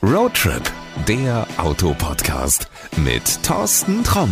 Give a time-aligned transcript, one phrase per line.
[0.00, 0.62] Roadtrip,
[1.08, 4.30] der Autopodcast mit Thorsten Tromm.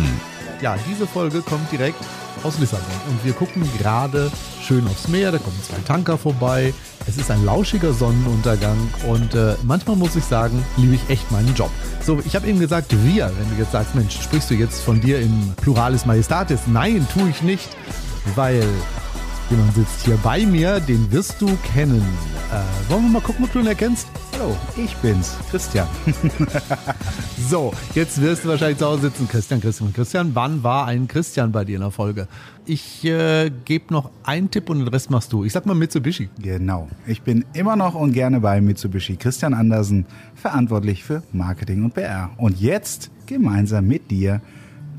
[0.61, 1.99] Ja, diese Folge kommt direkt
[2.43, 5.33] aus Lissabon und wir gucken gerade schön aufs Meer.
[5.33, 6.73] Da kommen zwei Tanker vorbei.
[7.05, 8.77] Es ist ein lauschiger Sonnenuntergang
[9.09, 11.69] und äh, manchmal muss ich sagen, liebe ich echt meinen Job.
[12.01, 15.01] So, ich habe eben gesagt, wir, wenn du jetzt sagst, Mensch, sprichst du jetzt von
[15.01, 16.61] dir im Pluralis Majestatis?
[16.67, 17.75] Nein, tue ich nicht,
[18.35, 18.63] weil
[19.49, 22.01] jemand sitzt hier bei mir, den wirst du kennen.
[22.51, 24.07] Äh, wollen wir mal gucken, ob du ihn erkennst?
[24.33, 25.87] Hallo, ich bin's, Christian.
[27.49, 29.27] so, jetzt wirst du wahrscheinlich zu Hause sitzen.
[29.27, 30.31] Christian, Christian, Christian.
[30.33, 32.27] Wann war ein Christian bei dir in der Folge?
[32.65, 35.45] Ich äh, gebe noch einen Tipp und den Rest machst du.
[35.45, 36.29] Ich sag mal Mitsubishi.
[36.41, 36.89] Genau.
[37.05, 39.15] Ich bin immer noch und gerne bei Mitsubishi.
[39.15, 42.31] Christian Andersen, verantwortlich für Marketing und PR.
[42.37, 44.41] Und jetzt gemeinsam mit dir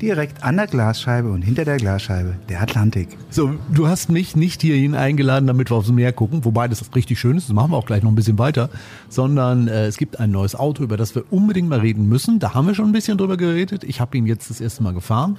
[0.01, 3.17] direkt an der Glasscheibe und hinter der Glasscheibe der Atlantik.
[3.29, 7.19] So, du hast mich nicht hierhin eingeladen, damit wir aufs Meer gucken, wobei das richtig
[7.19, 8.69] schön ist, das machen wir auch gleich noch ein bisschen weiter,
[9.09, 12.39] sondern äh, es gibt ein neues Auto, über das wir unbedingt mal reden müssen.
[12.39, 13.83] Da haben wir schon ein bisschen drüber geredet.
[13.83, 15.37] Ich habe ihn jetzt das erste Mal gefahren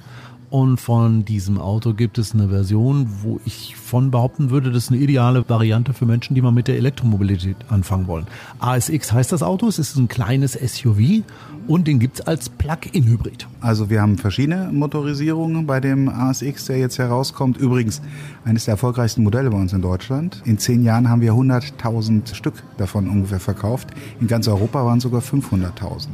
[0.51, 4.91] und von diesem Auto gibt es eine Version, wo ich von behaupten würde, das ist
[4.91, 8.27] eine ideale Variante für Menschen, die mal mit der Elektromobilität anfangen wollen.
[8.59, 11.23] ASX heißt das Auto, es ist ein kleines SUV
[11.71, 13.47] und den gibt's als Plug-in-Hybrid.
[13.61, 17.55] Also wir haben verschiedene Motorisierungen bei dem ASX, der jetzt herauskommt.
[17.55, 18.01] Übrigens
[18.43, 20.41] eines der erfolgreichsten Modelle bei uns in Deutschland.
[20.43, 23.87] In zehn Jahren haben wir 100.000 Stück davon ungefähr verkauft.
[24.19, 26.07] In ganz Europa waren es sogar 500.000.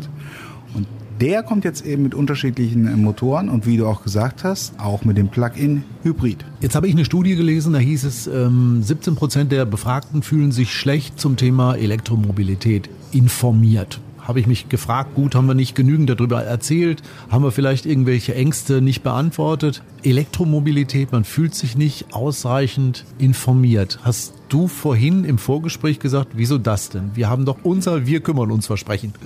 [0.75, 0.85] Und
[1.19, 5.05] der kommt jetzt eben mit unterschiedlichen äh, Motoren und wie du auch gesagt hast, auch
[5.05, 6.45] mit dem Plug-in-Hybrid.
[6.61, 10.51] Jetzt habe ich eine Studie gelesen, da hieß es, 17 ähm, Prozent der Befragten fühlen
[10.51, 16.09] sich schlecht zum Thema Elektromobilität informiert habe ich mich gefragt, gut, haben wir nicht genügend
[16.09, 17.01] darüber erzählt?
[17.29, 19.83] Haben wir vielleicht irgendwelche Ängste nicht beantwortet?
[20.03, 23.99] Elektromobilität, man fühlt sich nicht ausreichend informiert.
[24.03, 27.11] Hast du vorhin im Vorgespräch gesagt, wieso das denn?
[27.13, 29.13] Wir haben doch unser Wir kümmern uns Versprechen.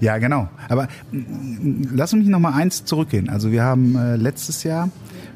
[0.00, 0.48] Ja, genau.
[0.68, 0.88] Aber
[1.92, 3.28] lass mich noch mal eins zurückgehen.
[3.28, 4.90] Also wir haben äh, letztes Jahr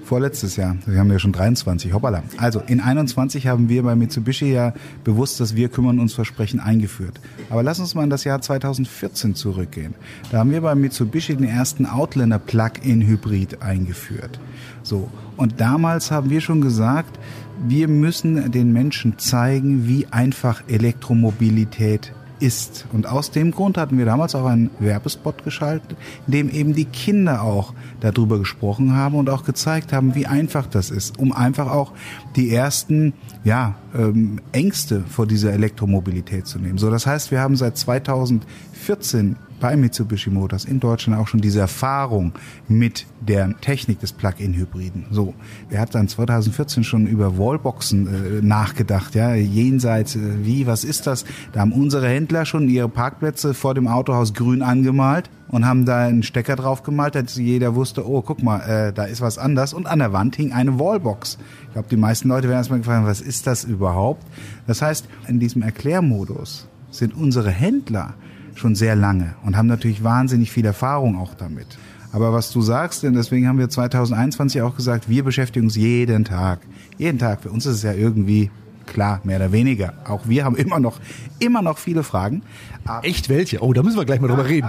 [0.05, 0.77] vorletztes Jahr.
[0.87, 2.22] Wir haben ja schon 23, hoppala.
[2.37, 4.75] Also in 21 haben wir bei Mitsubishi ja
[5.05, 7.21] bewusst das Wir kümmern uns Versprechen eingeführt.
[7.49, 9.94] Aber lass uns mal in das Jahr 2014 zurückgehen.
[10.31, 14.41] Da haben wir bei Mitsubishi den ersten Outlander Plug-in Hybrid eingeführt.
[14.83, 15.10] So.
[15.37, 17.19] Und damals haben wir schon gesagt,
[17.66, 22.87] wir müssen den Menschen zeigen, wie einfach Elektromobilität ist.
[22.93, 25.97] Und aus dem Grund hatten wir damals auch einen Werbespot geschaltet,
[26.27, 30.67] in dem eben die Kinder auch darüber gesprochen haben und auch gezeigt haben, wie einfach
[30.67, 31.93] das ist, um einfach auch
[32.37, 33.12] die ersten
[33.45, 36.78] ja, ähm, Ängste vor dieser Elektromobilität zu nehmen.
[36.78, 41.60] So, das heißt, wir haben seit 2014 bei Mitsubishi Motors in Deutschland auch schon diese
[41.60, 42.32] Erfahrung
[42.66, 45.06] mit der Technik des Plug-in-Hybriden.
[45.10, 45.34] So,
[45.69, 51.06] er hat dann 2014 schon über Wallboxen äh, nachgedacht, ja, jenseits, äh, wie, was ist
[51.06, 51.25] das?
[51.53, 56.06] Da haben unsere Händler schon ihre Parkplätze vor dem Autohaus grün angemalt und haben da
[56.06, 59.75] einen Stecker drauf gemalt, dass jeder wusste, oh, guck mal, äh, da ist was anders.
[59.75, 61.38] Und an der Wand hing eine Wallbox.
[61.66, 64.25] Ich glaube, die meisten Leute werden erstmal gefragt, was ist das überhaupt?
[64.66, 68.15] Das heißt, in diesem Erklärmodus sind unsere Händler
[68.55, 71.78] schon sehr lange und haben natürlich wahnsinnig viel Erfahrung auch damit.
[72.12, 76.25] Aber was du sagst, denn deswegen haben wir 2021 auch gesagt, wir beschäftigen uns jeden
[76.25, 76.60] Tag.
[76.99, 77.43] Jeden Tag.
[77.43, 78.50] Für uns ist es ja irgendwie
[78.87, 79.94] klar, mehr oder weniger.
[80.05, 80.99] Auch wir haben immer noch,
[81.39, 82.43] immer noch viele Fragen.
[82.84, 83.62] Aber Echt welche?
[83.62, 84.69] Oh, da müssen wir gleich mal drüber reden.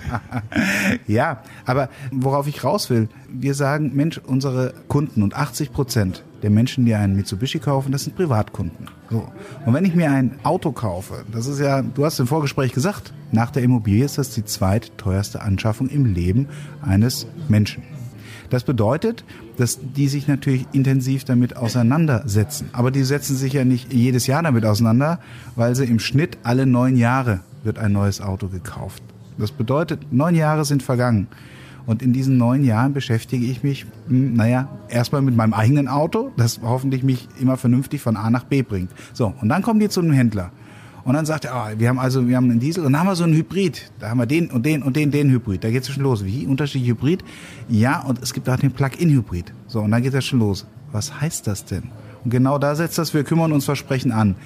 [1.06, 6.50] ja, aber worauf ich raus will, wir sagen, Mensch, unsere Kunden und 80 Prozent der
[6.50, 8.88] Menschen, die einen Mitsubishi kaufen, das sind Privatkunden.
[9.10, 9.28] So.
[9.66, 13.12] Und wenn ich mir ein Auto kaufe, das ist ja, du hast im Vorgespräch gesagt,
[13.32, 16.48] nach der Immobilie ist das die zweitteuerste Anschaffung im Leben
[16.82, 17.82] eines Menschen.
[18.50, 19.24] Das bedeutet,
[19.56, 22.68] dass die sich natürlich intensiv damit auseinandersetzen.
[22.72, 25.20] Aber die setzen sich ja nicht jedes Jahr damit auseinander,
[25.54, 29.02] weil sie im Schnitt alle neun Jahre wird ein neues Auto gekauft.
[29.38, 31.28] Das bedeutet, neun Jahre sind vergangen.
[31.86, 36.30] Und in diesen neun Jahren beschäftige ich mich, hm, naja, erstmal mit meinem eigenen Auto,
[36.36, 38.90] das hoffentlich mich immer vernünftig von A nach B bringt.
[39.12, 40.50] So, und dann kommen die zu einem Händler.
[41.04, 43.08] Und dann sagt er, ah, wir haben also, wir haben einen Diesel und dann haben
[43.08, 43.90] wir so einen Hybrid.
[43.98, 45.64] Da haben wir den und den und den, den Hybrid.
[45.64, 46.24] Da geht es schon los.
[46.24, 46.46] Wie?
[46.46, 47.24] Unterschiedlich Hybrid?
[47.68, 49.52] Ja, und es gibt auch den Plug-in-Hybrid.
[49.66, 50.66] So, und dann geht das schon los.
[50.92, 51.84] Was heißt das denn?
[52.24, 54.36] Und genau da setzt das Wir kümmern uns Versprechen an.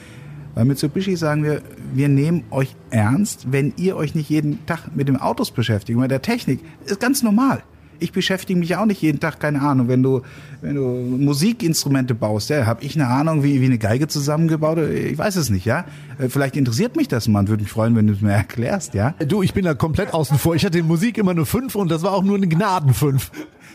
[0.55, 1.63] Bei Mitsubishi sagen wir,
[1.93, 6.11] wir nehmen euch ernst, wenn ihr euch nicht jeden Tag mit dem Autos beschäftigt, mit
[6.11, 6.61] der Technik.
[6.85, 7.63] Ist ganz normal.
[7.99, 10.23] Ich beschäftige mich auch nicht jeden Tag, keine Ahnung, wenn du,
[10.61, 15.17] wenn du Musikinstrumente baust, ja, habe ich eine Ahnung, wie, wie eine Geige zusammengebaut, ich
[15.17, 15.85] weiß es nicht, ja.
[16.19, 19.15] Äh, vielleicht interessiert mich das mal, würde mich freuen, wenn du es mir erklärst, ja.
[19.27, 20.55] Du, ich bin da komplett außen vor.
[20.55, 23.31] Ich hatte in Musik immer nur fünf und das war auch nur eine Gnaden fünf.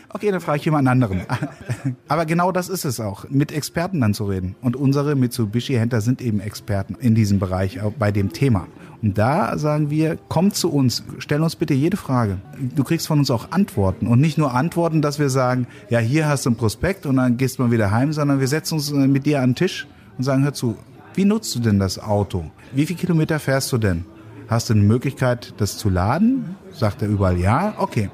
[0.08, 1.22] Okay, dann frage ich jemand anderen.
[2.08, 4.56] Aber genau das ist es auch, mit Experten dann zu reden.
[4.60, 8.66] Und unsere Mitsubishi-Händler sind eben Experten in diesem Bereich, bei dem Thema.
[9.02, 12.38] Und da sagen wir, komm zu uns, stell uns bitte jede Frage.
[12.74, 16.28] Du kriegst von uns auch Antworten und nicht nur Antworten, dass wir sagen, ja, hier
[16.28, 18.90] hast du ein Prospekt und dann gehst du mal wieder heim, sondern wir setzen uns
[18.92, 19.86] äh, mit dir an den Tisch
[20.18, 20.76] und sagen, hör zu,
[21.14, 22.44] wie nutzt du denn das Auto?
[22.72, 24.04] Wie viele Kilometer fährst du denn?
[24.48, 26.56] Hast du eine Möglichkeit, das zu laden?
[26.72, 27.74] Sagt er überall ja.
[27.78, 28.10] Okay.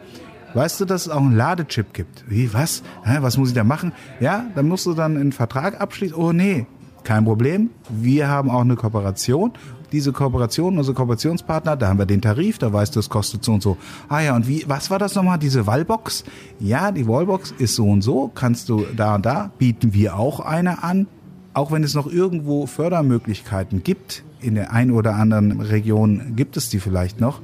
[0.56, 2.25] Weißt du, dass es auch einen Ladechip gibt?
[2.31, 2.82] Wie, was?
[3.05, 3.93] Hä, was muss ich da machen?
[4.20, 6.17] Ja, dann musst du dann einen Vertrag abschließen.
[6.17, 6.64] Oh nee,
[7.05, 7.69] kein Problem.
[7.91, 9.53] Wir haben auch eine Kooperation.
[9.93, 13.53] Diese Kooperation, unsere Kooperationspartner, da haben wir den Tarif, da weißt du, es kostet so
[13.53, 13.76] und so.
[14.08, 16.25] Ah ja, und wie, was war das nochmal, diese Wallbox?
[16.58, 20.41] Ja, die Wallbox ist so und so, kannst du da und da, bieten wir auch
[20.41, 21.06] eine an.
[21.53, 26.70] Auch wenn es noch irgendwo Fördermöglichkeiten gibt, in der einen oder anderen Region gibt es
[26.70, 27.43] die vielleicht noch,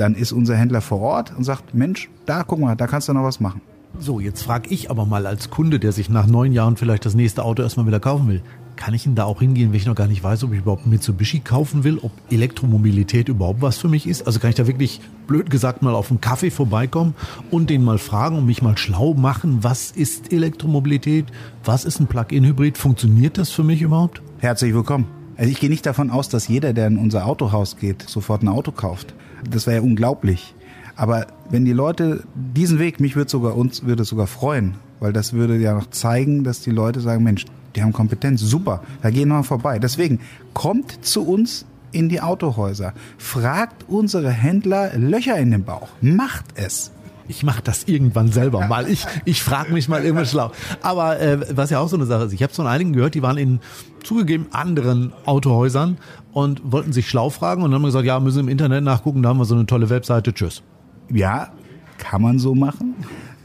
[0.00, 3.12] dann ist unser Händler vor Ort und sagt, Mensch, da guck mal, da kannst du
[3.12, 3.60] noch was machen.
[3.98, 7.14] So, jetzt frage ich aber mal als Kunde, der sich nach neun Jahren vielleicht das
[7.14, 8.42] nächste Auto erstmal wieder kaufen will.
[8.76, 10.86] Kann ich denn da auch hingehen, wenn ich noch gar nicht weiß, ob ich überhaupt
[10.86, 14.26] Mitsubishi kaufen will, ob Elektromobilität überhaupt was für mich ist?
[14.26, 17.14] Also kann ich da wirklich, blöd gesagt, mal auf einen Kaffee vorbeikommen
[17.50, 21.26] und den mal fragen und mich mal schlau machen, was ist Elektromobilität?
[21.62, 22.78] Was ist ein Plug-in-Hybrid?
[22.78, 24.22] Funktioniert das für mich überhaupt?
[24.38, 25.19] Herzlich willkommen.
[25.40, 28.48] Also ich gehe nicht davon aus, dass jeder, der in unser Autohaus geht, sofort ein
[28.48, 29.14] Auto kauft.
[29.50, 30.54] Das wäre ja unglaublich.
[30.96, 35.32] Aber wenn die Leute diesen Weg, mich würde sogar uns würde sogar freuen, weil das
[35.32, 39.28] würde ja noch zeigen, dass die Leute sagen, Mensch, die haben Kompetenz, super, da gehen
[39.28, 39.78] wir mal vorbei.
[39.78, 40.20] Deswegen
[40.52, 46.90] kommt zu uns in die Autohäuser, fragt unsere Händler Löcher in den Bauch, macht es.
[47.30, 48.88] Ich mache das irgendwann selber mal.
[48.88, 50.50] Ich, ich frage mich mal irgendwann schlau.
[50.82, 53.22] Aber äh, was ja auch so eine Sache ist, ich habe von einigen gehört, die
[53.22, 53.60] waren in
[54.02, 55.98] zugegeben anderen Autohäusern
[56.32, 59.28] und wollten sich schlau fragen und dann haben gesagt, ja, müssen im Internet nachgucken, da
[59.28, 60.64] haben wir so eine tolle Webseite, tschüss.
[61.08, 61.52] Ja,
[61.98, 62.96] kann man so machen.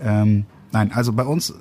[0.01, 1.53] Ähm, nein, also bei uns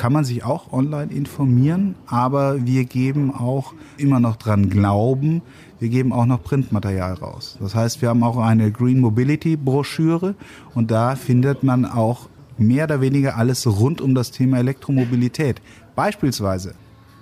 [0.00, 5.42] kann man sich auch online informieren, aber wir geben auch immer noch dran Glauben.
[5.78, 7.58] Wir geben auch noch Printmaterial raus.
[7.60, 10.36] Das heißt, wir haben auch eine Green Mobility Broschüre
[10.74, 15.60] und da findet man auch mehr oder weniger alles rund um das Thema Elektromobilität.
[15.94, 16.76] Beispielsweise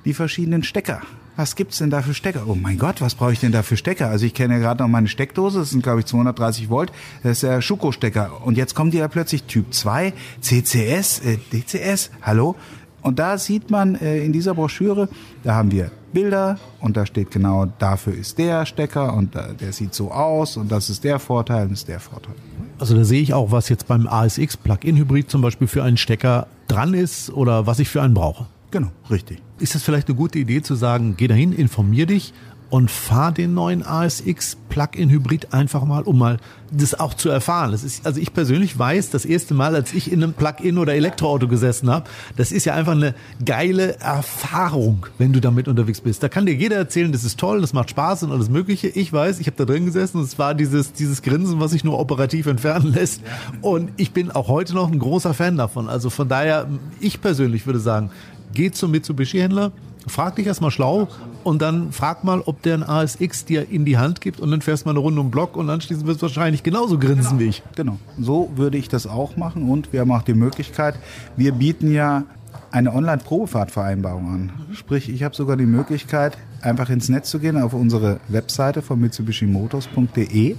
[0.04, 1.00] die verschiedenen Stecker.
[1.38, 2.49] Was gibt's denn da für Stecker?
[2.49, 4.08] Oh mein Gott, was brauche ich denn da für Stecker?
[4.08, 6.90] Also ich kenne ja gerade noch meine Steckdose, das sind glaube ich 230 Volt,
[7.23, 8.44] das ist der Schuko-Stecker.
[8.44, 12.56] Und jetzt kommt die da plötzlich Typ 2, CCS, äh, DCS, hallo?
[13.02, 15.08] Und da sieht man äh, in dieser Broschüre,
[15.44, 19.73] da haben wir Bilder und da steht genau, dafür ist der Stecker und äh, der
[19.73, 22.34] sieht so aus und das ist der Vorteil und das ist der Vorteil.
[22.81, 25.99] Also da sehe ich auch, was jetzt beim ASX Plug-in Hybrid zum Beispiel für einen
[25.99, 28.46] Stecker dran ist oder was ich für einen brauche.
[28.70, 29.43] Genau, richtig.
[29.59, 32.35] Ist das vielleicht eine gute Idee zu sagen, geh dahin, informier dich
[32.70, 36.37] und fahr den neuen ASX Plug-in Hybrid einfach mal, um mal
[36.70, 37.73] das auch zu erfahren.
[37.73, 40.94] Das ist, also ich persönlich weiß, das erste Mal, als ich in einem Plug-in oder
[40.94, 46.23] Elektroauto gesessen habe, das ist ja einfach eine geile Erfahrung, wenn du damit unterwegs bist.
[46.23, 48.88] Da kann dir jeder erzählen, das ist toll, das macht Spaß und alles Mögliche.
[48.88, 51.85] Ich weiß, ich habe da drin gesessen und es war dieses, dieses Grinsen, was sich
[51.85, 53.23] nur operativ entfernen lässt.
[53.62, 55.88] Und ich bin auch heute noch ein großer Fan davon.
[55.88, 56.69] Also von daher,
[57.00, 58.11] ich persönlich würde sagen,
[58.52, 59.72] geh zum Mitsubishi-Händler,
[60.06, 61.08] frag dich erstmal schlau
[61.44, 64.60] und dann frag mal, ob der ein ASX dir in die Hand gibt und dann
[64.60, 67.40] fährst mal eine Runde um den Block und anschließend wirst du wahrscheinlich genauso grinsen genau.
[67.40, 67.62] wie ich.
[67.76, 70.94] Genau, so würde ich das auch machen und wir haben auch die Möglichkeit,
[71.36, 72.24] wir bieten ja
[72.70, 74.52] eine Online-Probefahrtvereinbarung an.
[74.72, 79.00] Sprich, ich habe sogar die Möglichkeit, einfach ins Netz zu gehen auf unsere Webseite von
[79.00, 80.56] mitsubishimotors.de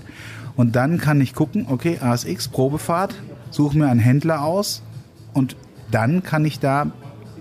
[0.56, 3.15] und dann kann ich gucken, okay, ASX Probefahrt,
[3.51, 4.81] suche mir einen Händler aus
[5.34, 5.55] und
[5.91, 6.91] dann kann ich da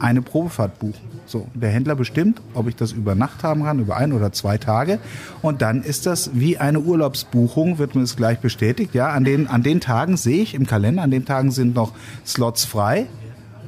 [0.00, 1.00] eine Probefahrt buchen.
[1.26, 4.56] So, der Händler bestimmt, ob ich das über Nacht haben kann, über ein oder zwei
[4.58, 4.98] Tage.
[5.42, 8.94] Und dann ist das wie eine Urlaubsbuchung, wird mir das gleich bestätigt.
[8.94, 11.92] Ja, an den, an den Tagen sehe ich im Kalender, an den Tagen sind noch
[12.24, 13.06] Slots frei.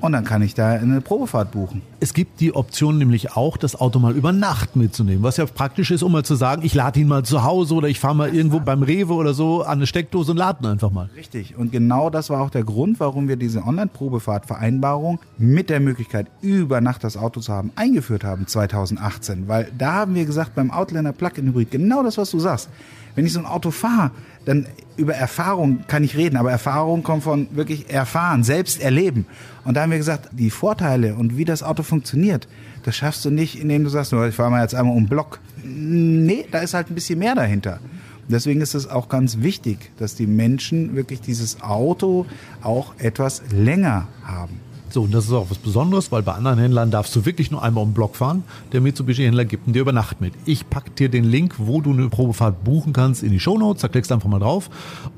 [0.01, 1.83] Und dann kann ich da eine Probefahrt buchen.
[2.01, 5.91] Es gibt die Option nämlich auch, das Auto mal über Nacht mitzunehmen, was ja praktisch
[5.91, 8.35] ist, um mal zu sagen, ich lade ihn mal zu Hause oder ich fahre mal
[8.35, 11.11] irgendwo beim Rewe oder so an eine Steckdose und lade ihn einfach mal.
[11.17, 11.57] Richtig.
[11.57, 16.81] Und genau das war auch der Grund, warum wir diese Online-Probefahrtvereinbarung mit der Möglichkeit, über
[16.81, 19.49] Nacht das Auto zu haben, eingeführt haben 2018.
[19.49, 22.71] Weil da haben wir gesagt, beim Outlander Plug-in Hybrid, genau das, was du sagst.
[23.21, 24.13] Wenn ich so ein Auto fahre,
[24.47, 24.65] dann
[24.97, 29.27] über Erfahrung kann ich reden, aber Erfahrung kommt von wirklich erfahren, selbst erleben.
[29.63, 32.49] Und da haben wir gesagt, die Vorteile und wie das Auto funktioniert,
[32.83, 35.39] das schaffst du nicht, indem du sagst, ich fahre mal jetzt einmal um Block.
[35.63, 37.79] Nee, da ist halt ein bisschen mehr dahinter.
[38.27, 42.25] Deswegen ist es auch ganz wichtig, dass die Menschen wirklich dieses Auto
[42.63, 44.61] auch etwas länger haben.
[44.93, 47.63] So, und das ist auch was Besonderes, weil bei anderen Händlern darfst du wirklich nur
[47.63, 48.43] einmal um den Block fahren.
[48.73, 50.35] Der Mitsubishi-Händler gibt ihn dir über Nacht mit.
[50.47, 53.83] Ich pack dir den Link, wo du eine Probefahrt buchen kannst, in die Shownotes.
[53.83, 54.69] Da klickst du einfach mal drauf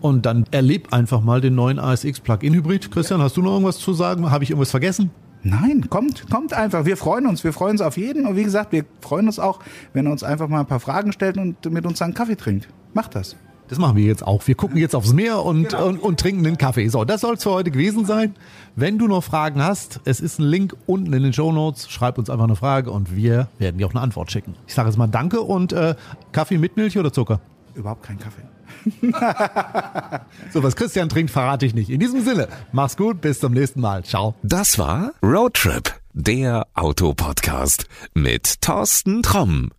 [0.02, 2.90] und dann erleb einfach mal den neuen ASX Plug-in Hybrid.
[2.90, 4.30] Christian, hast du noch irgendwas zu sagen?
[4.30, 5.10] Habe ich irgendwas vergessen?
[5.42, 6.84] Nein, kommt, kommt einfach.
[6.84, 7.42] Wir freuen uns.
[7.42, 8.26] Wir freuen uns auf jeden.
[8.26, 9.60] Und wie gesagt, wir freuen uns auch,
[9.94, 12.68] wenn er uns einfach mal ein paar Fragen stellt und mit uns einen Kaffee trinkt.
[12.92, 13.36] Macht das.
[13.72, 14.46] Das machen wir jetzt auch.
[14.46, 15.86] Wir gucken jetzt aufs Meer und, Genau.
[15.86, 16.88] und, und trinken einen Kaffee.
[16.88, 18.34] So, das soll es für heute gewesen sein.
[18.76, 21.88] Wenn du noch Fragen hast, es ist ein Link unten in den Show Notes.
[21.90, 24.56] Schreib uns einfach eine Frage und wir werden dir auch eine Antwort schicken.
[24.66, 25.94] Ich sage jetzt mal Danke und äh,
[26.32, 27.40] Kaffee mit Milch oder Zucker?
[27.74, 28.42] Überhaupt kein Kaffee.
[30.52, 31.88] So, was Christian trinkt, verrate ich nicht.
[31.88, 34.04] In diesem Sinne, mach's gut, bis zum nächsten Mal.
[34.04, 34.34] Ciao.
[34.42, 39.70] Das war Roadtrip, der Autopodcast mit Thorsten Tromm.